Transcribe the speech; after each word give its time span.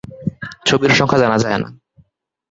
ছবির 0.65 0.91
সংখ্যা 0.91 1.19
জানা 1.19 1.37
যায় 1.37 1.59
না। 1.63 1.69